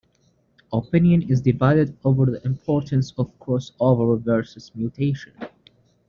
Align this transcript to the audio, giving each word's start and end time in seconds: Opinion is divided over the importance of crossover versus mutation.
Opinion 0.73 1.29
is 1.29 1.41
divided 1.41 1.95
over 2.03 2.25
the 2.25 2.43
importance 2.43 3.13
of 3.19 3.31
crossover 3.39 4.19
versus 4.19 4.71
mutation. 4.73 5.33